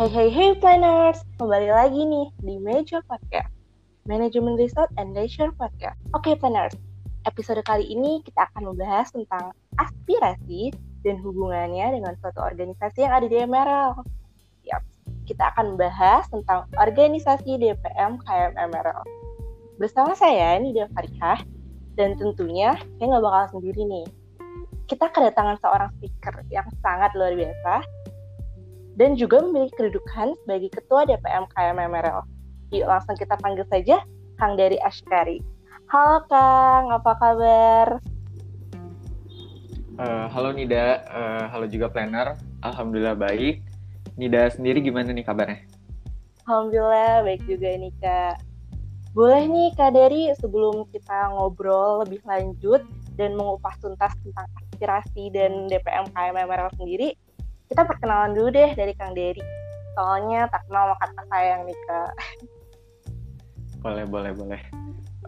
Hey 0.00 0.08
hey 0.08 0.28
hey 0.32 0.50
planners, 0.56 1.20
kembali 1.36 1.68
lagi 1.68 2.08
nih 2.08 2.32
di 2.40 2.56
Major 2.56 3.04
Podcast, 3.04 3.52
Management 4.08 4.56
Resort 4.56 4.88
and 4.96 5.12
Leisure 5.12 5.52
Podcast. 5.60 6.00
Oke 6.16 6.32
planners, 6.40 6.72
episode 7.28 7.60
kali 7.68 7.84
ini 7.84 8.24
kita 8.24 8.48
akan 8.48 8.72
membahas 8.72 9.12
tentang 9.12 9.52
aspirasi 9.76 10.72
dan 11.04 11.20
hubungannya 11.20 12.00
dengan 12.00 12.16
suatu 12.16 12.40
organisasi 12.40 13.04
yang 13.04 13.12
ada 13.12 13.28
di 13.28 13.44
MRL. 13.44 13.92
Yap, 14.72 14.80
kita 15.28 15.52
akan 15.52 15.76
membahas 15.76 16.24
tentang 16.32 16.64
organisasi 16.80 17.60
DPM 17.60 18.24
KM 18.24 18.56
MRL. 18.56 19.04
Bersama 19.76 20.16
saya 20.16 20.56
Nida 20.64 20.88
Farihah, 20.96 21.44
dan 22.00 22.16
tentunya 22.16 22.72
saya 22.96 23.04
nggak 23.04 23.24
bakal 23.28 23.60
sendiri 23.60 23.84
nih. 23.84 24.08
Kita 24.88 25.12
kedatangan 25.12 25.60
seorang 25.60 25.92
speaker 26.00 26.40
yang 26.48 26.64
sangat 26.80 27.12
luar 27.12 27.36
biasa, 27.36 27.84
dan 28.98 29.14
juga 29.14 29.42
memiliki 29.42 29.74
kedudukan 29.78 30.34
sebagai 30.42 30.70
Ketua 30.74 31.06
DPM 31.06 31.44
KMMRL. 31.54 32.20
Yuk 32.74 32.86
langsung 32.86 33.18
kita 33.18 33.34
panggil 33.38 33.66
saja 33.70 34.02
Kang 34.38 34.54
Dari 34.54 34.78
Ashkari. 34.82 35.42
Halo 35.90 36.22
Kang, 36.30 36.94
apa 36.94 37.12
kabar? 37.18 37.86
Uh, 40.00 40.26
halo 40.32 40.54
Nida, 40.54 41.04
uh, 41.10 41.44
halo 41.50 41.66
juga 41.68 41.90
planner. 41.90 42.38
Alhamdulillah 42.62 43.18
baik. 43.18 43.60
Nida 44.16 44.48
sendiri 44.48 44.80
gimana 44.80 45.12
nih 45.12 45.26
kabarnya? 45.26 45.66
Alhamdulillah 46.46 47.26
baik 47.26 47.42
juga 47.46 47.68
nih 47.74 47.94
Kak. 48.00 48.34
Boleh 49.12 49.44
nih 49.50 49.68
Kak 49.74 49.90
Dari 49.92 50.30
sebelum 50.38 50.86
kita 50.94 51.34
ngobrol 51.34 52.06
lebih 52.06 52.22
lanjut 52.22 52.86
dan 53.18 53.34
mengupas 53.34 53.74
tuntas 53.82 54.14
tentang 54.22 54.46
aspirasi 54.62 55.34
dan 55.34 55.66
DPM 55.66 56.06
KMMRL 56.14 56.70
sendiri, 56.78 57.18
kita 57.70 57.86
perkenalan 57.86 58.34
dulu 58.34 58.50
deh 58.50 58.74
dari 58.74 58.90
Kang 58.98 59.14
Dery. 59.14 59.38
Soalnya 59.94 60.50
tak 60.50 60.66
kenal 60.66 60.90
maka 60.90 61.06
tak 61.14 61.26
sayang 61.30 61.62
nih 61.70 61.78
Kak. 61.86 62.12
Boleh, 63.80 64.04
boleh, 64.10 64.32
boleh. 64.34 64.62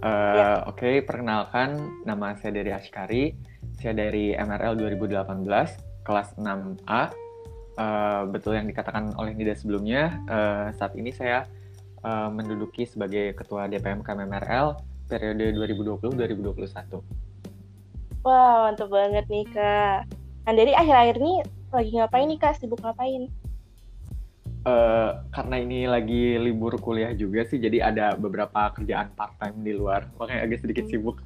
Uh, 0.02 0.34
ya. 0.34 0.66
Oke, 0.66 0.82
okay, 0.82 0.94
perkenalkan 1.06 1.78
nama 2.02 2.34
saya 2.34 2.58
dari 2.58 2.74
Ashkari. 2.74 3.38
Saya 3.78 3.94
dari 3.94 4.34
MRL 4.34 4.74
2018, 4.74 5.46
kelas 6.02 6.28
6A. 6.34 6.42
Uh, 6.42 7.80
eh, 7.80 8.22
betul 8.28 8.58
yang 8.58 8.66
dikatakan 8.68 9.14
oleh 9.16 9.32
Nida 9.32 9.54
sebelumnya, 9.54 10.20
uh, 10.28 10.74
saat 10.74 10.92
ini 10.98 11.14
saya 11.14 11.46
uh, 12.02 12.28
menduduki 12.28 12.84
sebagai 12.84 13.32
Ketua 13.38 13.70
DPM 13.70 14.02
KMRL 14.02 14.76
periode 15.06 15.54
2020-2021. 15.56 17.00
Wah, 18.26 18.68
mantap 18.68 18.90
banget 18.90 19.24
nih 19.30 19.46
Kak. 19.54 20.10
Kang 20.42 20.58
Dery 20.58 20.74
akhir-akhir 20.74 21.16
ini 21.22 21.61
lagi 21.72 21.90
ngapain 21.96 22.28
nih 22.28 22.38
kak? 22.38 22.60
Sibuk 22.60 22.80
ngapain? 22.84 23.32
Uh, 24.62 25.18
karena 25.34 25.58
ini 25.58 25.90
lagi 25.90 26.38
libur 26.38 26.78
kuliah 26.78 27.10
juga 27.18 27.42
sih 27.42 27.58
jadi 27.58 27.90
ada 27.90 28.14
beberapa 28.14 28.70
kerjaan 28.78 29.10
part 29.18 29.34
time 29.42 29.58
di 29.64 29.72
luar. 29.74 30.06
Makanya 30.20 30.46
agak 30.46 30.62
sedikit 30.62 30.86
hmm. 30.86 30.92
sibuk. 30.92 31.16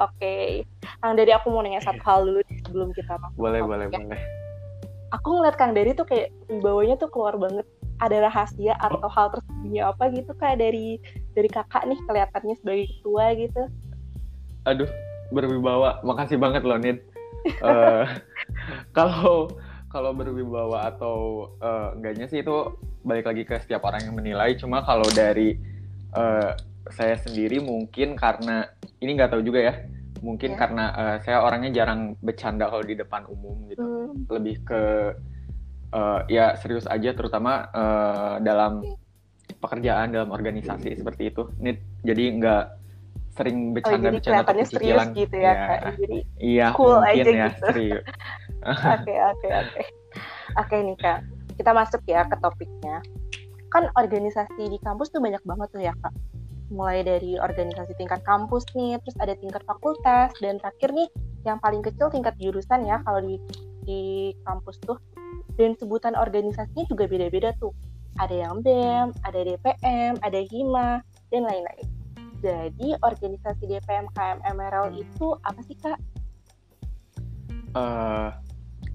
Oke. 0.00 0.16
Okay. 0.16 0.46
Kang 1.00 1.16
Dedi 1.16 1.32
aku 1.32 1.52
mau 1.52 1.60
nanya 1.60 1.84
satu 1.84 2.00
hal 2.08 2.24
dulu 2.24 2.40
sebelum 2.64 2.88
kita 2.96 3.20
masuk 3.20 3.36
boleh 3.36 3.60
boleh 3.60 3.86
ya. 3.92 3.98
boleh. 4.00 4.20
Aku 5.20 5.28
ngeliat 5.36 5.56
Kang 5.58 5.76
Dedi 5.76 5.92
tuh 5.92 6.06
kayak 6.06 6.30
wibawanya 6.48 6.96
tuh 6.96 7.10
keluar 7.12 7.36
banget. 7.36 7.66
Ada 8.00 8.32
rahasia 8.32 8.80
atau 8.80 9.04
oh. 9.04 9.12
hal 9.12 9.28
tersembunyi 9.36 9.84
apa 9.84 10.08
gitu 10.16 10.32
kayak 10.40 10.56
dari 10.64 10.96
dari 11.36 11.48
kakak 11.52 11.84
nih 11.84 12.00
kelihatannya 12.08 12.54
sebagai 12.64 12.86
ketua 12.96 13.24
gitu? 13.36 13.62
Aduh 14.64 14.88
berwibawa. 15.34 16.00
Makasih 16.00 16.40
banget 16.40 16.64
loh 16.64 16.80
Nid. 16.80 17.04
Uh, 17.60 18.04
kalau 18.96 19.50
kalau 19.90 20.14
berwibawa 20.14 20.86
atau 20.86 21.50
uh, 21.58 21.94
enggaknya 21.98 22.30
sih 22.30 22.46
itu 22.46 22.78
balik 23.02 23.26
lagi 23.26 23.42
ke 23.42 23.58
setiap 23.58 23.82
orang 23.86 24.06
yang 24.06 24.14
menilai 24.14 24.54
cuma 24.54 24.86
kalau 24.86 25.06
dari 25.10 25.58
uh, 26.14 26.54
saya 26.90 27.18
sendiri 27.18 27.58
mungkin 27.58 28.14
karena 28.14 28.70
ini 29.02 29.18
nggak 29.18 29.34
tahu 29.34 29.42
juga 29.42 29.60
ya 29.66 29.74
mungkin 30.22 30.54
ya. 30.54 30.58
karena 30.58 30.84
uh, 30.94 31.16
saya 31.24 31.42
orangnya 31.42 31.82
jarang 31.82 32.14
bercanda 32.22 32.70
kalau 32.70 32.84
di 32.86 32.94
depan 32.94 33.26
umum 33.26 33.66
gitu 33.66 33.82
hmm. 33.82 34.30
lebih 34.30 34.56
ke 34.62 34.82
uh, 35.90 36.20
ya 36.30 36.54
serius 36.60 36.86
aja 36.86 37.10
terutama 37.10 37.66
uh, 37.72 38.36
dalam 38.38 38.84
pekerjaan 39.58 40.14
dalam 40.14 40.30
organisasi 40.30 40.94
seperti 41.02 41.34
itu 41.34 41.50
ini 41.58 41.74
jadi 42.06 42.24
nggak 42.38 42.64
sering 43.40 43.72
bercanda-bercanda 43.72 44.44
oh, 44.44 44.52
atau 44.52 44.68
serius 44.68 45.04
gitu 45.16 45.36
ya, 45.40 45.48
ya. 45.48 45.64
Kak. 45.64 45.80
Jadi 45.96 46.18
iya, 46.36 46.66
cool 46.76 47.00
aja 47.00 47.24
ya, 47.24 47.48
gitu. 47.56 47.96
Oke, 48.60 49.16
oke, 49.16 49.48
oke. 49.48 49.82
Oke 50.60 50.74
nih 50.84 50.96
Kak, 51.00 51.24
kita 51.56 51.72
masuk 51.72 52.04
ya 52.04 52.28
ke 52.28 52.36
topiknya. 52.44 53.00
Kan 53.72 53.88
organisasi 53.96 54.68
di 54.68 54.76
kampus 54.84 55.08
tuh 55.08 55.24
banyak 55.24 55.40
banget 55.48 55.68
tuh 55.72 55.80
ya 55.80 55.96
Kak. 56.04 56.12
Mulai 56.68 57.00
dari 57.00 57.40
organisasi 57.40 57.96
tingkat 57.96 58.20
kampus 58.28 58.68
nih, 58.76 59.00
terus 59.00 59.16
ada 59.16 59.32
tingkat 59.32 59.64
fakultas, 59.64 60.36
dan 60.44 60.60
terakhir 60.60 60.92
nih 60.92 61.08
yang 61.48 61.56
paling 61.64 61.80
kecil 61.80 62.12
tingkat 62.12 62.36
jurusan 62.36 62.84
ya 62.84 63.00
kalau 63.08 63.24
di, 63.24 63.40
di 63.88 64.02
kampus 64.44 64.76
tuh. 64.84 65.00
Dan 65.56 65.72
sebutan 65.80 66.12
organisasinya 66.12 66.84
juga 66.84 67.08
beda-beda 67.08 67.56
tuh. 67.56 67.72
Ada 68.20 68.44
yang 68.44 68.60
BEM, 68.60 69.16
ada 69.24 69.40
DPM, 69.40 70.20
ada 70.20 70.40
HIMA, 70.52 71.00
dan 71.32 71.48
lain-lain 71.48 71.99
jadi 72.40 72.96
organisasi 73.04 73.68
DPM 73.68 74.08
KM 74.16 74.40
Emerald 74.48 74.96
hmm. 74.96 75.04
itu 75.04 75.26
apa 75.44 75.60
sih 75.64 75.76
kak? 75.76 76.00
Uh, 77.76 78.34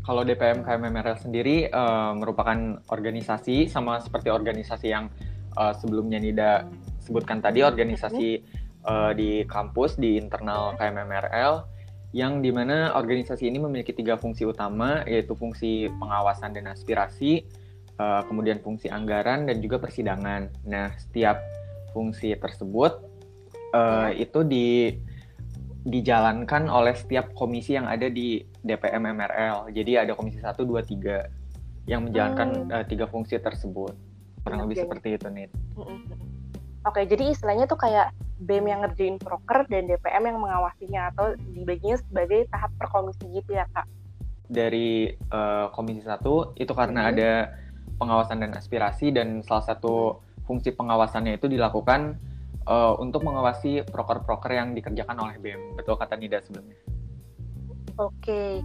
kalau 0.04 0.22
DPM 0.22 0.66
KM 0.66 0.84
Emerald 0.86 1.22
sendiri 1.22 1.70
uh, 1.72 2.12
merupakan 2.18 2.82
organisasi 2.92 3.72
sama 3.72 4.02
seperti 4.04 4.34
organisasi 4.34 4.92
yang 4.92 5.08
uh, 5.56 5.74
sebelumnya 5.78 6.20
Nida 6.20 6.68
sebutkan 7.02 7.40
tadi 7.40 7.62
organisasi 7.62 8.42
uh, 8.86 9.14
di 9.14 9.46
kampus 9.46 9.98
di 9.98 10.18
internal 10.18 10.74
KM 10.78 11.06
MRL 11.06 11.54
yang 12.16 12.40
di 12.40 12.50
mana 12.50 12.96
organisasi 12.96 13.50
ini 13.50 13.60
memiliki 13.60 13.92
tiga 13.92 14.16
fungsi 14.16 14.48
utama 14.48 15.04
yaitu 15.04 15.36
fungsi 15.36 15.92
pengawasan 16.00 16.56
dan 16.56 16.72
aspirasi, 16.72 17.44
uh, 18.00 18.24
kemudian 18.24 18.64
fungsi 18.64 18.88
anggaran 18.88 19.46
dan 19.46 19.60
juga 19.60 19.84
persidangan. 19.84 20.48
Nah 20.64 20.96
setiap 20.96 21.44
fungsi 21.92 22.36
tersebut 22.40 23.05
uh, 23.76 24.10
itu 24.16 24.40
di 24.48 24.96
dijalankan 25.86 26.66
oleh 26.66 26.98
setiap 26.98 27.30
komisi 27.38 27.78
yang 27.78 27.86
ada 27.86 28.10
di 28.10 28.42
DPM 28.66 29.06
MRL. 29.14 29.70
Jadi 29.70 29.92
ada 30.02 30.18
komisi 30.18 30.42
1, 30.42 30.58
2, 30.58 30.82
3 30.82 31.86
yang 31.86 32.10
menjalankan 32.10 32.50
hmm. 32.66 32.74
uh, 32.74 32.86
tiga 32.90 33.06
fungsi 33.06 33.38
tersebut. 33.38 33.94
Kurang 34.42 34.66
okay. 34.66 34.66
lebih 34.66 34.78
seperti 34.82 35.08
itu, 35.22 35.28
nih. 35.30 35.46
Oke, 35.78 35.94
okay, 36.90 37.04
jadi 37.06 37.30
istilahnya 37.30 37.70
tuh 37.70 37.78
kayak 37.78 38.14
BEM 38.42 38.66
yang 38.66 38.82
ngerjain 38.82 39.18
proker 39.22 39.70
dan 39.70 39.86
DPM 39.86 40.34
yang 40.34 40.38
mengawasinya 40.42 41.14
atau 41.14 41.38
dibaginya 41.54 41.98
sebagai 42.02 42.50
tahap 42.50 42.74
per 42.82 42.90
komisi 42.90 43.26
gitu 43.30 43.54
ya, 43.54 43.70
Kak? 43.70 43.86
Dari 44.50 45.14
uh, 45.30 45.70
komisi 45.70 46.02
1 46.02 46.22
itu 46.58 46.74
karena 46.74 47.06
hmm. 47.06 47.12
ada 47.14 47.32
pengawasan 48.02 48.42
dan 48.42 48.52
aspirasi 48.58 49.14
dan 49.14 49.46
salah 49.46 49.66
satu 49.70 50.20
fungsi 50.46 50.74
pengawasannya 50.74 51.38
itu 51.38 51.50
dilakukan 51.50 52.18
uh, 52.70 52.94
untuk 52.98 53.24
mengawasi 53.26 53.86
proker-proker 53.88 54.52
yang 54.54 54.74
dikerjakan 54.74 55.18
oleh 55.18 55.38
BEM. 55.40 55.78
Betul 55.78 55.96
kata 55.98 56.18
Nida 56.18 56.42
sebelumnya. 56.42 56.78
Oke. 57.98 58.62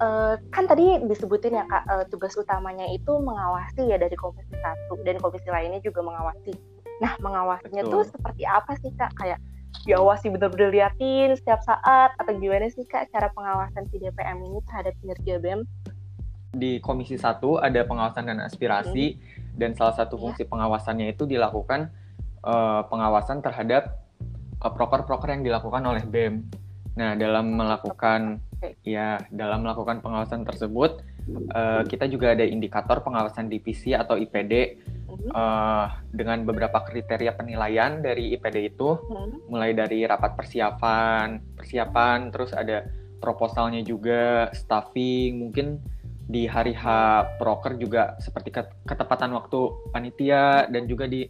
Uh, 0.00 0.36
kan 0.48 0.64
tadi 0.64 0.96
disebutin 1.04 1.60
ya 1.60 1.64
Kak, 1.68 1.84
uh, 1.88 2.04
tugas 2.08 2.32
utamanya 2.36 2.88
itu 2.88 3.20
mengawasi 3.20 3.84
ya 3.84 4.00
dari 4.00 4.16
komisi 4.16 4.56
satu 4.56 4.96
dan 5.04 5.20
komisi 5.20 5.48
lainnya 5.48 5.80
juga 5.84 6.00
mengawasi. 6.00 6.56
Nah, 7.00 7.16
mengawasinya 7.20 7.84
Betul. 7.84 8.04
tuh 8.04 8.16
seperti 8.16 8.42
apa 8.48 8.72
sih 8.80 8.92
Kak? 8.96 9.12
Kayak 9.16 9.40
diawasi 9.84 10.28
bener-bener 10.28 10.68
liatin 10.72 11.32
setiap 11.36 11.64
saat 11.64 12.12
atau 12.16 12.32
gimana 12.36 12.68
sih 12.72 12.84
Kak 12.84 13.12
cara 13.12 13.32
pengawasan 13.32 13.88
si 13.92 14.00
DPM 14.00 14.40
ini 14.44 14.58
terhadap 14.68 14.92
kinerja 15.00 15.34
BEM? 15.40 15.60
Di 16.50 16.82
komisi 16.82 17.20
satu 17.20 17.60
ada 17.60 17.84
pengawasan 17.84 18.24
dan 18.28 18.40
aspirasi 18.40 19.16
hmm. 19.16 19.56
dan 19.60 19.76
salah 19.76 19.94
satu 19.96 20.16
iya. 20.16 20.22
fungsi 20.24 20.42
ya. 20.44 20.48
pengawasannya 20.48 21.06
itu 21.12 21.28
dilakukan 21.28 21.92
uh, 22.44 22.86
pengawasan 22.88 23.40
terhadap 23.44 24.00
uh, 24.60 24.72
proker-proker 24.72 25.32
yang 25.32 25.42
dilakukan 25.44 25.82
oleh 25.84 26.04
BEM. 26.04 26.46
Nah, 26.98 27.14
dalam 27.16 27.56
melakukan 27.56 28.42
ya 28.84 29.16
dalam 29.32 29.64
melakukan 29.64 30.04
pengawasan 30.04 30.44
tersebut 30.44 31.00
uh, 31.54 31.82
kita 31.86 32.10
juga 32.10 32.34
ada 32.34 32.44
indikator 32.44 33.00
pengawasan 33.00 33.48
divisi 33.48 33.94
atau 33.96 34.18
IPD 34.18 34.82
uh, 35.32 35.86
dengan 36.10 36.44
beberapa 36.44 36.82
kriteria 36.84 37.36
penilaian 37.36 38.00
dari 38.02 38.34
IPD 38.36 38.74
itu, 38.74 38.96
hmm. 38.96 39.50
mulai 39.50 39.72
dari 39.72 40.04
rapat 40.04 40.36
persiapan, 40.36 41.56
persiapan, 41.56 42.18
terus 42.32 42.52
ada 42.52 42.86
proposalnya 43.20 43.84
juga, 43.84 44.48
staffing, 44.56 45.48
mungkin 45.48 45.80
di 46.30 46.46
hari 46.46 46.70
H 46.70 46.86
proker 47.42 47.74
juga 47.74 48.14
seperti 48.22 48.54
ketepatan 48.86 49.34
waktu 49.34 49.90
panitia 49.90 50.70
dan 50.70 50.86
juga 50.86 51.10
di 51.10 51.26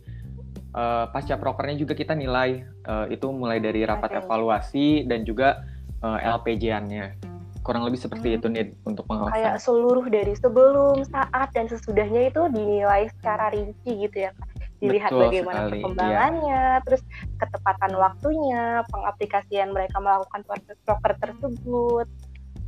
uh, 0.74 1.10
pasca 1.10 1.36
prokernya 1.38 1.76
juga 1.78 1.92
kita 1.94 2.14
nilai 2.14 2.64
uh, 2.86 3.06
itu 3.10 3.26
mulai 3.30 3.58
dari 3.58 3.82
rapat 3.82 4.10
okay. 4.14 4.20
evaluasi 4.22 4.88
dan 5.06 5.26
juga 5.26 5.64
uh, 6.02 6.18
LPJ-annya. 6.18 7.30
kurang 7.60 7.84
lebih 7.84 8.00
seperti 8.00 8.32
hmm. 8.32 8.36
itu 8.40 8.46
nih 8.48 8.66
untuk 8.88 9.04
pengawasan. 9.04 9.36
Kayak 9.36 9.56
seluruh 9.60 10.08
dari 10.08 10.32
sebelum, 10.32 11.04
saat 11.04 11.52
dan 11.52 11.68
sesudahnya 11.68 12.32
itu 12.32 12.48
dinilai 12.56 13.12
secara 13.20 13.52
rinci 13.52 14.08
gitu 14.08 14.16
ya. 14.16 14.32
Dilihat 14.80 15.12
Betul 15.12 15.28
bagaimana 15.28 15.60
sekali. 15.68 15.72
perkembangannya, 15.76 16.80
ya. 16.80 16.84
terus 16.88 17.04
ketepatan 17.36 17.92
waktunya, 18.00 18.80
pengaplikasian 18.88 19.76
mereka 19.76 20.00
melakukan 20.00 20.40
proker 20.88 21.12
tersebut. 21.20 22.08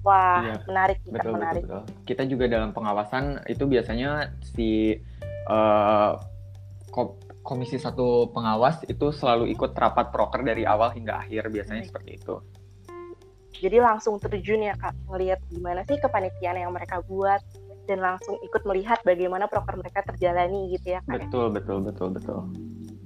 Wah, 0.04 0.44
iya. 0.44 0.54
menarik 0.68 0.98
kita 1.08 1.24
betul, 1.24 1.32
menarik. 1.40 1.62
Betul, 1.64 1.80
betul. 1.88 2.04
Kita 2.04 2.22
juga 2.28 2.44
dalam 2.52 2.70
pengawasan 2.76 3.24
itu 3.48 3.64
biasanya 3.64 4.36
si 4.44 5.00
uh, 5.48 6.20
komisi 7.42 7.76
satu 7.76 8.30
pengawas 8.30 8.86
itu 8.86 9.10
selalu 9.10 9.50
ikut 9.50 9.74
rapat 9.74 10.14
proker 10.14 10.46
dari 10.46 10.62
awal 10.62 10.94
hingga 10.94 11.26
akhir 11.26 11.50
biasanya 11.50 11.82
seperti 11.82 12.22
itu. 12.22 12.38
Jadi 13.62 13.78
langsung 13.82 14.16
terjun 14.18 14.64
ya 14.64 14.74
kak 14.78 14.94
ngelihat 15.10 15.38
gimana 15.50 15.86
sih 15.86 15.98
kepanitiaan 15.98 16.58
yang 16.58 16.72
mereka 16.72 17.02
buat 17.04 17.42
dan 17.90 17.98
langsung 17.98 18.38
ikut 18.46 18.62
melihat 18.62 19.02
bagaimana 19.02 19.50
proker 19.50 19.74
mereka 19.74 20.06
terjalani 20.06 20.70
gitu 20.78 20.94
ya 20.96 21.00
kak 21.04 21.26
betul 21.26 21.50
betul 21.50 21.78
betul 21.82 22.08
betul. 22.14 22.40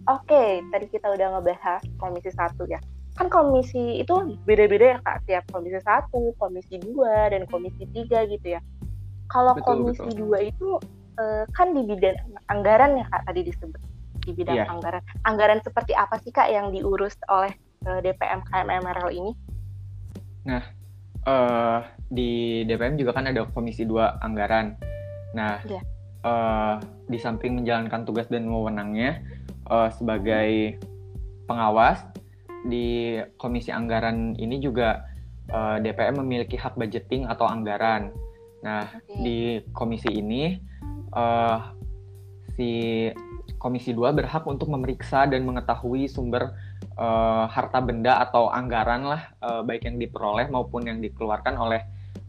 Oke 0.06 0.62
tadi 0.70 0.86
kita 0.92 1.10
udah 1.16 1.40
ngebahas 1.40 1.82
komisi 1.96 2.30
satu 2.30 2.68
ya. 2.68 2.78
Kan 3.16 3.32
komisi 3.32 4.04
itu 4.04 4.36
beda-beda 4.44 4.96
ya 4.96 4.98
kak. 5.00 5.16
Tiap 5.24 5.44
komisi 5.50 5.80
satu 5.80 6.36
komisi 6.36 6.76
dua 6.76 7.32
dan 7.32 7.48
komisi 7.48 7.88
tiga 7.90 8.28
gitu 8.28 8.56
ya. 8.56 8.60
Kalau 9.32 9.56
komisi 9.64 10.04
betul. 10.04 10.28
dua 10.28 10.38
itu 10.44 10.68
eh, 11.18 11.44
kan 11.56 11.72
di 11.72 11.82
bidang 11.84 12.16
anggaran 12.52 13.00
ya 13.00 13.04
kak 13.10 13.24
tadi 13.26 13.48
disebut 13.48 13.95
di 14.26 14.34
bidang 14.34 14.58
yeah. 14.58 14.67
anggaran 14.67 15.02
anggaran 15.23 15.62
seperti 15.62 15.94
apa 15.94 16.19
sih 16.19 16.34
kak 16.34 16.50
yang 16.50 16.75
diurus 16.75 17.14
oleh 17.31 17.55
eh, 17.87 18.00
DPM 18.02 18.43
KMMRL 18.43 19.11
ini 19.14 19.32
Nah, 20.46 20.62
uh, 21.26 21.81
di 22.06 22.62
DPM 22.64 22.94
juga 22.94 23.19
kan 23.19 23.26
ada 23.26 23.44
Komisi 23.50 23.82
2 23.82 24.23
Anggaran. 24.23 24.78
Nah, 25.34 25.61
yeah. 25.67 25.82
Iya. 25.82 25.82
uh, 26.23 26.75
di 27.11 27.19
samping 27.19 27.58
menjalankan 27.58 28.06
tugas 28.06 28.31
dan 28.31 28.46
wewenangnya 28.46 29.20
uh, 29.67 29.90
sebagai 29.90 30.78
pengawas, 31.50 32.06
di 32.67 33.19
Komisi 33.38 33.75
Anggaran 33.75 34.38
ini 34.38 34.62
juga 34.62 35.02
uh, 35.50 35.82
DPM 35.82 36.23
memiliki 36.23 36.55
hak 36.55 36.78
budgeting 36.78 37.26
atau 37.26 37.46
anggaran. 37.50 38.14
Nah, 38.62 38.88
okay. 38.90 39.20
di 39.23 39.38
komisi 39.70 40.11
ini 40.11 40.58
uh, 41.14 41.70
si 42.58 43.06
Komisi 43.56 43.96
2 43.96 44.12
berhak 44.12 44.44
untuk 44.44 44.68
memeriksa 44.68 45.24
dan 45.24 45.42
mengetahui 45.48 46.06
sumber 46.06 46.54
uh, 46.96 47.48
harta 47.48 47.80
benda 47.80 48.20
atau 48.20 48.52
anggaran 48.52 49.08
lah 49.08 49.22
uh, 49.40 49.60
baik 49.64 49.88
yang 49.88 49.96
diperoleh 49.96 50.46
maupun 50.52 50.86
yang 50.86 50.98
dikeluarkan 51.00 51.54
oleh 51.56 51.82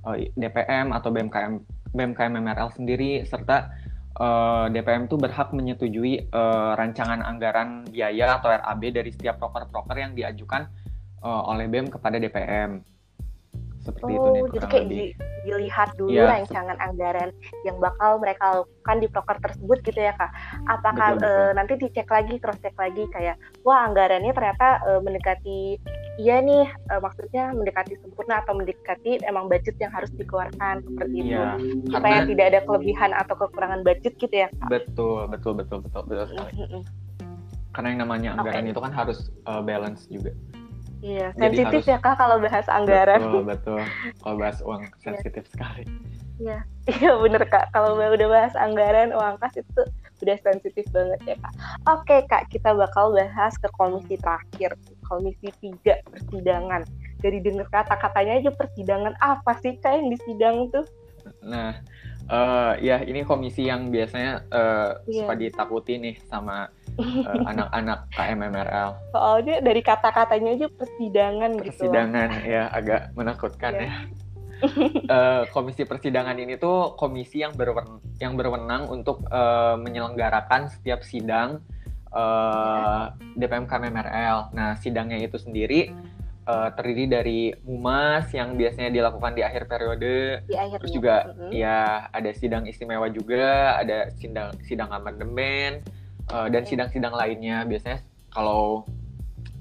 uh, 0.08 0.16
eh, 0.16 0.32
DPM 0.34 0.96
atau 0.96 1.12
BMKM 1.12 1.54
BMKM 1.92 2.34
MRL 2.40 2.70
sendiri 2.76 3.24
serta 3.24 3.72
uh, 4.20 4.66
DPM 4.72 5.08
itu 5.08 5.16
berhak 5.16 5.54
menyetujui 5.56 6.32
uh, 6.34 6.76
rancangan 6.76 7.24
anggaran 7.24 7.88
biaya 7.88 8.40
atau 8.40 8.52
RAB 8.52 8.82
dari 8.92 9.12
setiap 9.14 9.40
proker-proker 9.40 9.96
yang 9.96 10.12
diajukan 10.18 10.68
uh, 11.24 11.48
oleh 11.48 11.70
BEM 11.72 11.92
kepada 11.94 12.18
DPM 12.20 12.84
seperti 13.88 14.12
oh, 14.12 14.20
itu 14.20 14.28
nih 14.28 14.44
jadi 14.52 14.68
kayak 14.68 14.86
lebih. 14.86 15.00
Di, 15.00 15.06
dilihat 15.48 15.90
dulu 15.96 16.12
ya, 16.12 16.28
rancangan 16.28 16.78
anggaran 16.84 17.30
yang 17.64 17.80
bakal 17.80 18.20
mereka 18.20 18.68
lakukan 18.68 18.98
di 19.00 19.08
proker 19.08 19.38
tersebut 19.40 19.78
gitu 19.88 20.00
ya 20.04 20.14
kak 20.20 20.32
apakah 20.68 21.16
betul, 21.16 21.24
betul. 21.24 21.40
Uh, 21.40 21.52
nanti 21.56 21.74
dicek 21.80 22.08
lagi 22.12 22.36
cross 22.44 22.60
check 22.60 22.76
lagi 22.76 23.04
kayak 23.16 23.40
wah 23.64 23.88
anggarannya 23.88 24.36
ternyata 24.36 24.84
uh, 24.84 25.00
mendekati 25.00 25.80
iya 26.20 26.44
nih 26.44 26.68
uh, 26.92 27.00
maksudnya 27.00 27.56
mendekati 27.56 27.96
sempurna 28.04 28.44
atau 28.44 28.60
mendekati 28.60 29.24
emang 29.24 29.48
budget 29.48 29.80
yang 29.80 29.94
harus 29.96 30.12
dikeluarkan 30.20 30.84
seperti 30.84 31.16
itu 31.16 31.32
ya, 31.32 31.56
supaya 31.88 32.20
karena... 32.20 32.30
tidak 32.34 32.46
ada 32.52 32.60
kelebihan 32.68 33.12
atau 33.16 33.36
kekurangan 33.40 33.82
budget 33.88 34.14
gitu 34.20 34.36
ya 34.36 34.48
kak 34.60 34.68
betul 34.68 35.24
betul 35.32 35.56
betul 35.56 35.80
betul 35.80 36.04
betul 36.04 36.26
sekali 36.28 36.52
mm 36.60 36.68
-hmm. 36.68 36.82
karena 37.72 37.88
yang 37.96 38.02
namanya 38.04 38.30
anggaran 38.36 38.66
okay. 38.68 38.74
itu 38.76 38.82
kan 38.84 38.94
harus 38.94 39.20
uh, 39.48 39.62
balance 39.64 40.10
juga 40.12 40.36
Iya, 40.98 41.30
sensitif 41.38 41.86
harus, 41.86 41.94
ya 41.94 41.98
kak 42.02 42.16
kalau 42.18 42.42
bahas 42.42 42.66
anggaran. 42.66 43.22
Betul, 43.22 43.44
betul. 43.46 43.82
Kalau 44.18 44.36
bahas 44.36 44.58
uang 44.66 44.82
iya. 44.82 44.98
sensitif 45.02 45.44
yeah. 45.46 45.54
sekali. 45.54 45.84
Iya, 46.38 46.60
iya 46.98 47.12
bener 47.22 47.44
kak. 47.46 47.70
Kalau 47.74 47.98
udah 47.98 48.28
bahas 48.30 48.54
anggaran, 48.58 49.14
uang 49.14 49.38
kas 49.38 49.62
itu 49.62 49.82
udah 50.26 50.38
sensitif 50.42 50.86
banget 50.90 51.20
ya 51.30 51.36
kak. 51.38 51.54
Oke 51.86 52.16
kak, 52.26 52.50
kita 52.50 52.74
bakal 52.74 53.14
bahas 53.14 53.54
ke 53.62 53.70
komisi 53.78 54.18
terakhir, 54.18 54.74
komisi 55.06 55.54
tiga 55.62 56.02
persidangan. 56.10 56.82
Dari 57.22 57.42
dengar 57.42 57.70
kata-katanya 57.70 58.42
aja 58.42 58.52
persidangan 58.54 59.14
apa 59.22 59.54
sih 59.62 59.78
kak 59.78 59.94
yang 59.94 60.10
disidang 60.10 60.58
tuh? 60.74 60.86
Nah, 61.46 61.78
uh, 62.32 62.74
ya 62.82 63.02
ini 63.04 63.22
komisi 63.22 63.68
yang 63.68 63.94
biasanya 63.94 64.46
uh, 64.50 64.98
yeah. 65.06 65.26
suka 65.26 65.34
ditakuti 65.38 66.00
nih 66.02 66.16
sama 66.26 66.70
uh, 67.00 67.50
anak-anak 67.54 68.00
KMMRL. 68.14 68.90
Soalnya 69.14 69.56
dari 69.62 69.82
kata-katanya 69.82 70.50
aja 70.58 70.68
persidangan, 70.68 71.52
persidangan 71.58 71.66
gitu. 71.66 71.82
Persidangan 71.86 72.30
ya 72.44 72.64
agak 72.74 73.02
menakutkan 73.14 73.72
yeah. 73.78 73.86
ya. 73.86 73.94
uh, 75.10 75.44
komisi 75.56 75.86
persidangan 75.86 76.38
ini 76.38 76.58
tuh 76.58 76.98
komisi 76.98 77.46
yang 77.46 77.54
berwenang, 77.54 78.02
yang 78.18 78.34
berwenang 78.34 78.90
untuk 78.90 79.22
uh, 79.30 79.78
menyelenggarakan 79.78 80.74
setiap 80.74 81.06
sidang 81.06 81.62
uh, 82.12 83.14
DPM 83.38 83.70
KMMRL. 83.70 84.54
Nah, 84.58 84.74
sidangnya 84.82 85.22
itu 85.22 85.38
sendiri 85.38 85.94
uh, 86.48 86.70
terdiri 86.74 87.06
dari 87.06 87.42
mumas 87.68 88.32
yang 88.32 88.56
biasanya 88.56 88.90
dilakukan 88.90 89.36
di 89.38 89.44
akhir 89.46 89.70
periode. 89.70 90.42
Di 90.48 90.56
akhir 90.58 90.82
Terus 90.82 90.94
juga 90.96 91.16
mm-hmm. 91.30 91.50
ya 91.54 92.08
ada 92.10 92.32
sidang 92.34 92.64
istimewa 92.66 93.12
juga, 93.12 93.78
ada 93.78 94.10
sidang 94.18 94.56
sidang 94.66 94.90
amandemen 94.90 95.86
uh, 96.32 96.48
dan 96.48 96.64
sidang-sidang 96.64 97.14
lainnya 97.14 97.64
biasanya 97.68 98.00
kalau 98.32 98.84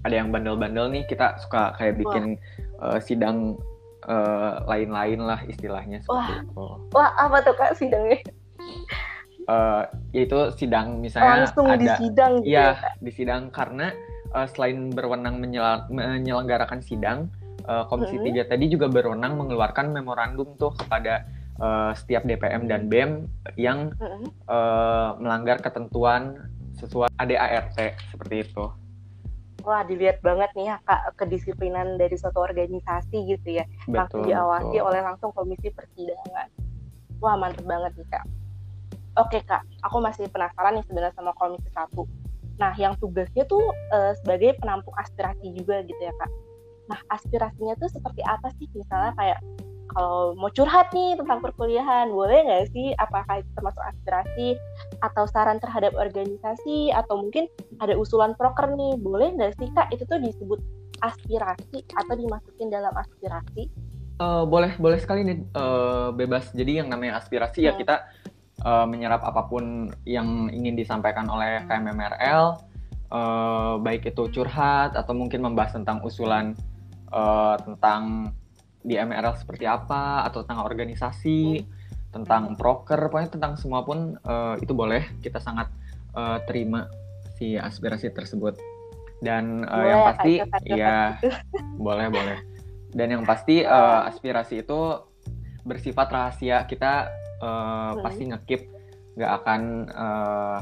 ada 0.06 0.14
yang 0.22 0.30
bandel-bandel 0.30 0.86
nih 0.94 1.04
kita 1.10 1.38
suka 1.42 1.74
kayak 1.74 1.98
bikin 1.98 2.38
uh, 2.78 2.98
sidang 3.02 3.58
uh, 4.06 4.62
lain-lain 4.64 5.18
lah 5.22 5.42
istilahnya 5.46 6.02
seperti 6.02 6.32
Wah. 6.32 6.42
itu. 6.42 6.66
Wah 6.94 7.10
apa 7.18 7.36
tuh 7.42 7.54
kak 7.58 7.74
sidangnya? 7.74 8.22
Uh, 9.46 9.86
yaitu 10.10 10.34
sidang 10.58 10.98
misalnya 10.98 11.46
langsung 11.46 11.70
ada, 11.70 11.78
di 11.78 11.86
sidang 12.02 12.42
gitu 12.42 12.50
iya, 12.50 12.74
ya, 12.74 12.90
di 12.98 13.10
sidang 13.14 13.54
karena 13.54 13.94
uh, 14.34 14.46
selain 14.50 14.90
berwenang 14.90 15.38
menyel 15.38 15.86
menyelenggarakan 15.86 16.82
sidang 16.82 17.30
uh, 17.70 17.86
komisi 17.86 18.18
mm 18.18 18.26
-hmm. 18.26 18.26
tiga 18.26 18.42
tadi 18.50 18.64
juga 18.66 18.90
berwenang 18.90 19.38
mengeluarkan 19.38 19.94
memorandum 19.94 20.50
tuh 20.58 20.74
kepada 20.74 21.30
uh, 21.62 21.94
setiap 21.94 22.26
DPM 22.26 22.66
dan 22.66 22.90
BEM 22.90 23.30
yang 23.54 23.94
mm 23.94 24.02
-hmm. 24.02 24.26
uh, 24.50 25.14
melanggar 25.22 25.62
ketentuan 25.62 26.50
sesuai 26.80 27.08
ADART 27.20 27.76
seperti 28.12 28.44
itu. 28.44 28.64
Wah, 29.66 29.82
dilihat 29.82 30.22
banget 30.22 30.46
nih 30.54 30.70
ya 30.70 30.76
Kak 30.86 31.18
kedisiplinan 31.18 31.98
dari 31.98 32.14
suatu 32.14 32.38
organisasi 32.38 33.26
gitu 33.26 33.48
ya. 33.58 33.66
Betul, 33.66 33.98
langsung 33.98 34.20
diawasi 34.22 34.76
betul. 34.78 34.86
oleh 34.86 35.00
langsung 35.02 35.30
komisi 35.34 35.68
persidangan. 35.74 36.48
Wah, 37.18 37.34
mantep 37.34 37.66
banget 37.66 37.92
nih 37.98 38.08
Kak. 38.14 38.24
Oke 39.16 39.42
Kak, 39.42 39.66
aku 39.82 39.98
masih 39.98 40.30
penasaran 40.30 40.78
nih 40.78 40.84
sebenarnya 40.86 41.16
sama 41.18 41.34
komisi 41.34 41.66
satu. 41.74 42.06
Nah, 42.62 42.72
yang 42.78 42.94
tugasnya 43.02 43.42
tuh 43.50 43.64
uh, 43.90 44.14
sebagai 44.22 44.54
penampung 44.62 44.94
aspirasi 44.96 45.50
juga 45.56 45.82
gitu 45.82 45.98
ya 45.98 46.14
Kak. 46.14 46.30
Nah, 46.86 47.00
aspirasinya 47.10 47.74
tuh 47.80 47.90
seperti 47.90 48.22
apa 48.22 48.46
sih? 48.60 48.70
Misalnya 48.70 49.12
kayak 49.18 49.40
kalau 49.92 50.34
mau 50.34 50.50
curhat 50.50 50.90
nih 50.90 51.14
tentang 51.14 51.38
perkuliahan, 51.38 52.10
boleh 52.10 52.42
nggak 52.46 52.74
sih? 52.74 52.92
Apakah 52.98 53.40
itu 53.40 53.50
termasuk 53.54 53.82
aspirasi 53.86 54.48
atau 55.04 55.24
saran 55.30 55.62
terhadap 55.62 55.94
organisasi 55.94 56.90
atau 56.90 57.22
mungkin 57.22 57.46
ada 57.78 57.94
usulan 57.94 58.34
proker 58.34 58.74
nih, 58.74 58.98
boleh 58.98 59.34
nggak 59.38 59.54
sih 59.56 59.68
kak? 59.72 59.88
Itu 59.94 60.04
tuh 60.10 60.18
disebut 60.18 60.60
aspirasi 61.04 61.86
atau 61.92 62.14
dimasukin 62.16 62.72
dalam 62.72 62.92
aspirasi? 62.96 63.70
Uh, 64.16 64.48
boleh, 64.48 64.72
boleh 64.80 64.96
sekali 64.96 65.22
nih 65.22 65.38
uh, 65.54 66.08
bebas. 66.10 66.50
Jadi 66.56 66.80
yang 66.80 66.88
namanya 66.88 67.20
aspirasi 67.20 67.62
hmm. 67.62 67.68
ya 67.68 67.72
kita 67.76 67.96
uh, 68.64 68.88
menyerap 68.88 69.22
apa 69.22 69.44
pun 69.46 69.92
yang 70.08 70.48
ingin 70.50 70.74
disampaikan 70.74 71.28
oleh 71.28 71.62
KMMRL, 71.68 72.56
uh, 73.12 73.76
baik 73.78 74.08
itu 74.08 74.28
curhat 74.32 74.96
atau 74.96 75.12
mungkin 75.12 75.44
membahas 75.44 75.76
tentang 75.76 76.00
usulan 76.00 76.56
uh, 77.12 77.60
tentang 77.60 78.32
di 78.86 78.94
MRL 78.94 79.34
seperti 79.34 79.66
apa 79.66 80.22
atau 80.22 80.46
tentang 80.46 80.62
organisasi, 80.62 81.58
hmm. 81.58 81.66
tentang 82.14 82.54
proker, 82.54 83.10
pokoknya 83.10 83.34
tentang 83.34 83.58
semua 83.58 83.82
pun 83.82 84.14
uh, 84.22 84.54
itu 84.62 84.70
boleh 84.70 85.02
kita 85.18 85.42
sangat 85.42 85.66
uh, 86.14 86.38
terima 86.46 86.86
si 87.34 87.58
aspirasi 87.58 88.14
tersebut. 88.14 88.54
Dan 89.18 89.66
uh, 89.66 89.82
yang 89.82 90.02
pasti 90.14 90.32
ya 90.70 91.18
boleh 91.86 92.06
boleh. 92.06 92.38
Dan 92.94 93.10
yang 93.10 93.22
pasti 93.26 93.66
uh, 93.66 94.06
aspirasi 94.06 94.62
itu 94.62 95.02
bersifat 95.66 96.06
rahasia 96.14 96.62
kita 96.70 97.10
uh, 97.42 97.98
hmm. 97.98 98.06
pasti 98.06 98.22
ngekip 98.30 98.62
nggak 99.18 99.32
akan 99.42 99.60
uh, 99.90 100.58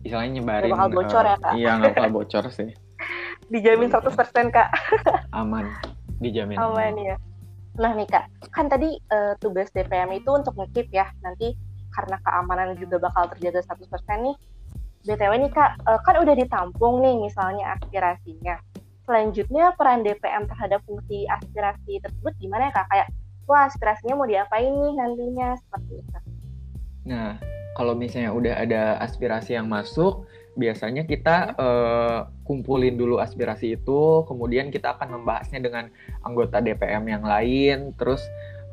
istilahnya 0.00 0.40
nyebarin. 0.40 0.72
Gak 0.72 0.78
bakal 0.80 0.90
bocor 0.96 1.24
uh, 1.24 1.28
ya 1.28 1.36
kak? 1.36 1.52
Iya 1.52 1.70
nggak 1.76 1.92
bakal 2.00 2.10
bocor 2.16 2.44
sih. 2.48 2.70
Dijamin 3.52 3.92
100% 3.92 4.56
kak. 4.56 4.68
Aman 5.36 5.68
dijamin 6.20 6.56
aman 6.56 6.94
ya 6.96 7.16
Nah 7.76 7.92
nih 7.92 8.08
kak, 8.08 8.24
kan 8.56 8.72
tadi 8.72 8.96
uh, 9.12 9.36
tugas 9.36 9.68
DPM 9.76 10.08
itu 10.16 10.30
untuk 10.32 10.56
ngekip 10.56 10.88
ya, 10.88 11.12
nanti 11.20 11.52
karena 11.92 12.16
keamanan 12.24 12.76
juga 12.76 13.00
bakal 13.00 13.28
terjaga 13.36 13.60
100% 13.64 14.24
nih. 14.24 14.36
BTW 15.06 15.32
nih 15.44 15.52
kak, 15.52 15.84
uh, 15.84 16.00
kan 16.00 16.16
udah 16.24 16.34
ditampung 16.34 17.04
nih 17.04 17.20
misalnya 17.20 17.76
aspirasinya. 17.76 18.56
Selanjutnya 19.06 19.76
peran 19.78 20.02
DPM 20.02 20.50
terhadap 20.50 20.82
fungsi 20.88 21.28
aspirasi 21.30 22.02
tersebut 22.02 22.32
gimana 22.40 22.72
ya 22.72 22.80
kak? 22.80 22.86
Kayak, 22.90 23.08
wah 23.46 23.68
aspirasinya 23.68 24.18
mau 24.18 24.26
diapain 24.26 24.72
nih 24.72 24.92
nantinya, 24.96 25.48
seperti 25.60 25.92
itu. 26.00 26.18
Nah, 27.06 27.38
kalau 27.76 27.94
misalnya 27.94 28.34
udah 28.34 28.54
ada 28.56 28.82
aspirasi 29.04 29.54
yang 29.54 29.70
masuk, 29.70 30.26
biasanya 30.56 31.04
kita 31.04 31.54
uh, 31.60 32.26
kumpulin 32.46 32.94
dulu 32.94 33.18
aspirasi 33.18 33.76
itu, 33.76 34.22
kemudian 34.24 34.70
kita 34.70 34.94
akan 34.94 35.20
membahasnya 35.20 35.60
dengan 35.60 35.90
anggota 36.22 36.62
DPM 36.62 37.04
yang 37.10 37.24
lain, 37.26 37.92
terus 37.98 38.22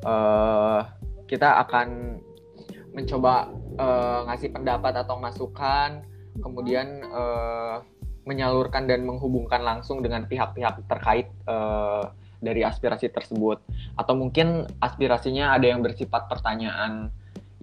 uh, 0.05 0.85
kita 1.25 1.59
akan 1.65 2.21
mencoba 2.93 3.49
uh, 3.81 4.29
ngasih 4.29 4.53
pendapat 4.53 4.93
atau 5.01 5.17
masukan, 5.17 6.05
kemudian 6.37 7.01
uh, 7.09 7.81
menyalurkan 8.23 8.85
dan 8.85 9.03
menghubungkan 9.03 9.65
langsung 9.65 9.99
dengan 9.99 10.29
pihak-pihak 10.29 10.85
terkait 10.87 11.27
uh, 11.49 12.13
dari 12.39 12.61
aspirasi 12.61 13.09
tersebut, 13.09 13.57
atau 13.97 14.13
mungkin 14.13 14.69
aspirasinya 14.79 15.57
ada 15.57 15.65
yang 15.73 15.81
bersifat 15.81 16.29
pertanyaan 16.29 17.09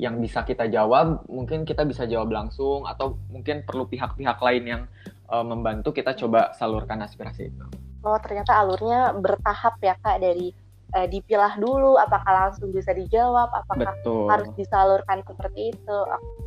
yang 0.01 0.17
bisa 0.17 0.41
kita 0.49 0.65
jawab 0.73 1.29
mungkin 1.29 1.69
kita 1.69 1.85
bisa 1.85 2.09
jawab 2.09 2.33
langsung 2.33 2.89
atau 2.89 3.21
mungkin 3.29 3.61
perlu 3.69 3.85
pihak-pihak 3.85 4.41
lain 4.41 4.65
yang 4.65 4.83
uh, 5.31 5.47
membantu 5.47 5.95
kita 5.95 6.13
coba 6.19 6.53
salurkan 6.59 7.01
aspirasi 7.01 7.49
itu. 7.49 7.65
Oh 8.03 8.19
ternyata 8.21 8.59
alurnya 8.59 9.15
bertahap 9.17 9.79
ya 9.81 9.95
kak 10.03 10.21
dari 10.21 10.53
uh, 10.97 11.07
dipilah 11.07 11.57
dulu 11.57 11.97
apakah 11.97 12.49
langsung 12.49 12.75
bisa 12.75 12.91
dijawab 12.93 13.49
apakah 13.55 13.95
Betul. 13.97 14.27
harus 14.29 14.51
disalurkan 14.59 15.23
seperti 15.25 15.73
itu. 15.73 15.99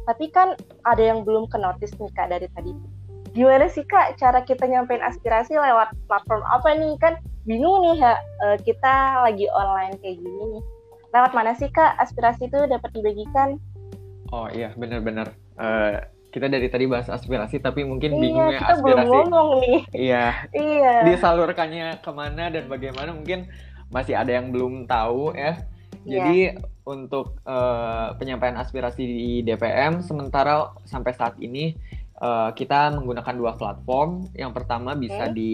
Tapi 0.06 0.26
kan 0.30 0.58
ada 0.84 1.04
yang 1.04 1.24
belum 1.24 1.48
ke 1.50 1.58
notice 1.58 1.96
nih 1.98 2.12
kak 2.14 2.30
dari 2.30 2.48
tadi. 2.52 2.74
Gimana 3.34 3.66
sih 3.66 3.82
kak 3.88 4.22
cara 4.22 4.46
kita 4.46 4.70
nyampein 4.70 5.02
aspirasi 5.02 5.58
lewat 5.58 5.96
platform 6.06 6.46
apa 6.46 6.70
nih 6.78 6.94
kan 7.02 7.18
bingung 7.50 7.82
nih 7.82 7.98
ya 8.00 8.14
uh, 8.46 8.58
kita 8.62 9.26
lagi 9.26 9.50
online 9.52 9.98
kayak 10.00 10.22
gini 10.22 10.44
nih 10.58 10.64
lewat 11.14 11.32
mana 11.38 11.54
sih 11.54 11.70
kak 11.70 11.94
aspirasi 12.02 12.50
itu 12.50 12.60
dapat 12.66 12.90
dibagikan? 12.98 13.62
Oh 14.34 14.50
iya 14.50 14.74
benar-benar. 14.74 15.38
Uh, 15.54 16.02
kita 16.34 16.50
dari 16.50 16.66
tadi 16.66 16.90
bahas 16.90 17.14
aspirasi 17.14 17.62
tapi 17.62 17.86
mungkin 17.86 18.18
iya, 18.18 18.22
bingung 18.26 18.50
ya 18.50 18.60
kita 18.60 18.74
aspirasi. 18.74 19.06
Belum 19.06 19.30
ngomong 19.30 19.50
nih. 19.62 19.80
Iya. 19.94 20.26
iya. 20.58 20.94
Disalurkannya 21.06 22.02
ke 22.02 22.12
mana 22.12 22.50
dan 22.50 22.66
bagaimana 22.66 23.14
mungkin 23.14 23.54
masih 23.94 24.18
ada 24.18 24.34
yang 24.34 24.50
belum 24.50 24.90
tahu 24.90 25.38
ya. 25.38 25.62
Iya. 26.04 26.10
Jadi 26.10 26.38
untuk 26.90 27.38
uh, 27.46 28.18
penyampaian 28.18 28.58
aspirasi 28.58 29.06
di 29.06 29.32
DPM 29.46 30.02
sementara 30.02 30.74
sampai 30.90 31.14
saat 31.14 31.38
ini 31.38 31.78
uh, 32.18 32.50
kita 32.58 32.98
menggunakan 32.98 33.38
dua 33.38 33.54
platform. 33.54 34.26
Yang 34.34 34.52
pertama 34.58 34.98
bisa 34.98 35.30
okay. 35.30 35.38
di 35.38 35.54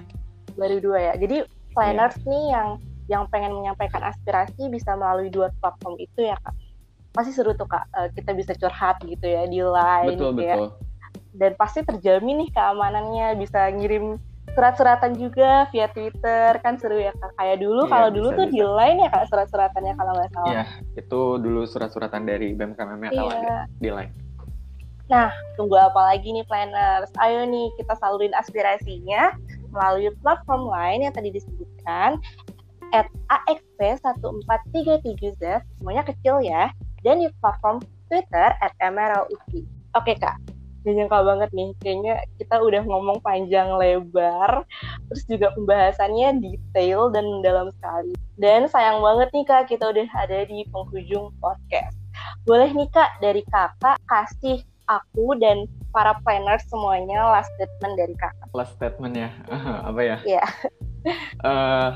Baru 0.54 0.78
dua 0.78 1.10
ya. 1.10 1.12
Jadi 1.18 1.42
planners 1.74 2.20
yeah. 2.22 2.28
nih 2.28 2.44
yang 2.52 2.68
yang 3.10 3.22
pengen 3.34 3.58
menyampaikan 3.58 4.04
aspirasi 4.04 4.70
bisa 4.70 4.94
melalui 4.94 5.26
dua 5.26 5.50
platform 5.58 5.98
itu 5.98 6.22
ya 6.22 6.38
kak 6.38 6.54
pasti 7.12 7.30
seru 7.32 7.52
tuh 7.54 7.68
kak. 7.68 7.84
Uh, 7.92 8.08
kita 8.16 8.32
bisa 8.32 8.52
curhat 8.56 9.00
gitu 9.04 9.24
ya 9.24 9.44
di 9.46 9.60
line 9.60 10.16
betul, 10.16 10.32
gitu 10.36 10.42
ya. 10.42 10.56
betul. 10.56 10.70
dan 11.32 11.56
pasti 11.56 11.80
terjamin 11.80 12.44
nih 12.44 12.50
keamanannya 12.52 13.40
bisa 13.40 13.72
ngirim 13.72 14.20
surat-suratan 14.52 15.16
juga 15.16 15.64
via 15.72 15.88
Twitter. 15.92 16.60
Kan 16.60 16.76
seru 16.76 17.00
ya 17.00 17.12
kak. 17.16 17.32
Kayak 17.40 17.64
dulu 17.64 17.88
iya, 17.88 17.92
kalau 17.92 18.08
dulu 18.12 18.28
tuh 18.36 18.46
bisa. 18.48 18.56
di 18.56 18.62
line 18.64 18.98
ya 19.04 19.08
kak 19.12 19.24
surat-suratannya 19.32 19.94
kalau 19.96 20.12
nggak 20.16 20.30
salah. 20.32 20.52
Iya 20.52 20.64
itu 20.96 21.20
dulu 21.40 21.60
surat-suratan 21.68 22.28
dari 22.28 22.52
BMKM 22.52 23.00
iya. 23.08 23.22
ada 23.28 23.56
di 23.80 23.90
line. 23.92 24.12
Nah, 25.12 25.28
tunggu 25.60 25.76
apa 25.76 26.14
lagi 26.14 26.32
nih 26.32 26.46
planners? 26.48 27.12
Ayo 27.20 27.44
nih 27.44 27.68
kita 27.76 27.92
salurin 28.00 28.32
aspirasinya 28.32 29.36
melalui 29.68 30.08
platform 30.24 30.72
lain 30.72 31.04
yang 31.04 31.12
tadi 31.12 31.28
disebutkan. 31.28 32.16
At 32.92 33.08
AXP1437Z, 33.32 35.64
semuanya 35.80 36.04
kecil 36.04 36.44
ya, 36.44 36.68
dan 37.02 37.22
di 37.22 37.28
platform 37.42 37.82
Twitter 38.10 38.54
at 38.58 38.72
MRLUP. 38.82 39.66
Oke 39.92 40.16
kak, 40.16 40.40
gak 40.82 40.94
nyangka 40.98 41.20
banget 41.22 41.50
nih, 41.54 41.70
kayaknya 41.78 42.14
kita 42.42 42.56
udah 42.58 42.82
ngomong 42.82 43.18
panjang 43.22 43.70
lebar, 43.78 44.66
terus 45.10 45.22
juga 45.30 45.54
pembahasannya 45.54 46.42
detail 46.42 47.12
dan 47.14 47.24
mendalam 47.28 47.68
sekali. 47.78 48.12
Dan 48.40 48.66
sayang 48.66 48.98
banget 48.98 49.28
nih 49.30 49.44
kak, 49.46 49.70
kita 49.70 49.94
udah 49.94 50.08
ada 50.18 50.42
di 50.48 50.66
penghujung 50.74 51.30
podcast. 51.38 51.94
Boleh 52.48 52.74
nih 52.74 52.90
kak, 52.90 53.22
dari 53.22 53.46
kakak 53.46 53.96
kasih 54.10 54.58
aku 54.90 55.38
dan 55.38 55.70
para 55.94 56.18
planner 56.24 56.58
semuanya 56.66 57.30
last 57.30 57.52
statement 57.54 57.94
dari 57.94 58.14
kakak. 58.18 58.48
Last 58.50 58.74
statement 58.74 59.14
ya, 59.14 59.30
apa 59.88 60.00
ya? 60.02 60.16
Iya. 60.26 60.42
Yeah. 60.42 60.46
uh, 61.46 61.88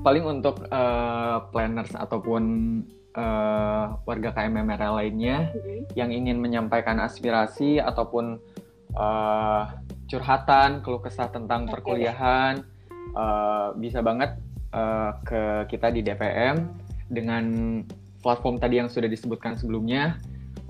paling 0.00 0.24
untuk 0.24 0.64
uh, 0.72 1.44
planners 1.52 1.92
ataupun 1.92 2.42
uh, 3.14 3.98
warga 4.04 4.30
KMMRL 4.34 4.94
lainnya 4.98 5.50
mm-hmm. 5.50 5.94
yang 5.98 6.10
ingin 6.10 6.38
menyampaikan 6.38 6.98
aspirasi 7.00 7.78
ataupun 7.78 8.38
uh, 8.98 9.62
curhatan, 10.10 10.82
keluh 10.84 11.02
kesah 11.02 11.30
tentang 11.30 11.66
okay. 11.66 11.72
perkuliahan, 11.78 12.62
uh, 13.16 13.72
bisa 13.78 14.02
banget 14.04 14.36
uh, 14.74 15.16
ke 15.24 15.70
kita 15.70 15.90
di 15.94 16.04
DPM 16.04 16.68
dengan 17.08 17.44
platform 18.20 18.58
tadi 18.58 18.80
yang 18.82 18.90
sudah 18.90 19.08
disebutkan 19.08 19.56
sebelumnya. 19.56 20.18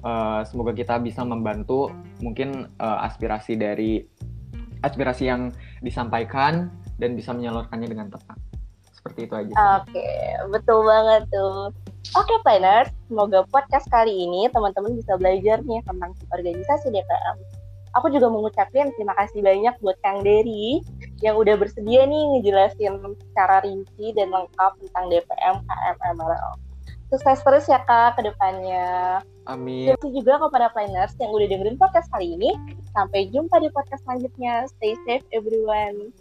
Uh, 0.04 0.44
semoga 0.44 0.76
kita 0.76 1.00
bisa 1.00 1.24
membantu 1.24 1.88
mungkin 2.20 2.68
uh, 2.76 3.08
aspirasi 3.08 3.56
dari 3.56 4.04
aspirasi 4.84 5.32
yang 5.32 5.48
disampaikan 5.80 6.68
dan 7.00 7.16
bisa 7.16 7.32
menyalurkannya 7.32 7.88
dengan 7.88 8.12
tepat 8.12 8.36
seperti 8.92 9.28
itu 9.28 9.34
aja. 9.36 9.52
Oke, 9.80 9.96
okay, 9.96 10.20
betul 10.52 10.80
banget 10.84 11.24
tuh. 11.32 11.72
Oke 12.12 12.28
okay, 12.28 12.38
planners, 12.44 12.92
semoga 13.08 13.48
podcast 13.48 13.88
kali 13.88 14.12
ini 14.12 14.44
teman-teman 14.52 14.92
bisa 14.92 15.16
belajar 15.16 15.64
nih 15.64 15.80
tentang 15.88 16.12
organisasi 16.36 16.92
DPM. 16.92 17.36
Aku 17.96 18.12
juga 18.12 18.28
mengucapkan 18.28 18.92
terima 18.92 19.16
kasih 19.16 19.40
banyak 19.40 19.72
buat 19.80 19.96
Kang 20.04 20.20
Dery 20.20 20.84
yang 21.24 21.40
udah 21.40 21.56
bersedia 21.56 22.04
nih 22.04 22.22
ngejelasin 22.36 23.00
secara 23.00 23.64
rinci 23.64 24.12
dan 24.12 24.28
lengkap 24.28 24.76
tentang 24.84 25.04
DPM 25.08 25.56
KM 25.64 25.96
MRL. 26.20 26.50
Sukses 27.08 27.40
terus 27.40 27.64
ya 27.72 27.80
Kak 27.88 28.20
ke 28.20 28.28
depannya. 28.28 29.24
Amin. 29.48 29.88
Terima 29.88 29.96
kasih 29.96 30.12
juga 30.12 30.32
kepada 30.44 30.66
planners 30.76 31.16
yang 31.16 31.32
udah 31.32 31.46
dengerin 31.48 31.80
podcast 31.80 32.12
kali 32.12 32.36
ini. 32.36 32.52
Sampai 32.92 33.32
jumpa 33.32 33.64
di 33.64 33.72
podcast 33.72 34.04
selanjutnya. 34.04 34.68
Stay 34.76 34.92
safe 35.08 35.24
everyone. 35.32 36.12